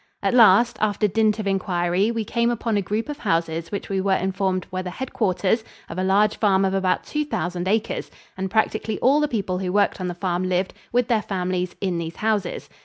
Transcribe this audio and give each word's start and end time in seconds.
At 0.23 0.33
last, 0.33 0.77
after 0.81 1.07
dint 1.07 1.37
of 1.37 1.45
inquiry, 1.45 2.09
we 2.09 2.25
came 2.25 2.49
upon 2.49 2.75
a 2.75 2.81
group 2.81 3.07
of 3.07 3.19
houses 3.19 3.71
which 3.71 3.87
we 3.87 4.01
were 4.01 4.15
informed 4.15 4.65
were 4.71 4.81
the 4.81 4.89
headquarters 4.89 5.63
of 5.89 5.99
a 5.99 6.03
large 6.03 6.37
farm 6.37 6.65
of 6.65 6.73
about 6.73 7.03
two 7.03 7.23
thousand 7.23 7.67
acres, 7.67 8.09
and 8.35 8.49
practically 8.49 8.97
all 8.97 9.19
the 9.19 9.27
people 9.27 9.59
who 9.59 9.71
worked 9.71 10.01
on 10.01 10.07
the 10.07 10.15
farm 10.15 10.49
lived, 10.49 10.73
with 10.91 11.07
their 11.07 11.21
families, 11.21 11.75
in 11.81 11.99
these 11.99 12.15
houses. 12.15 12.67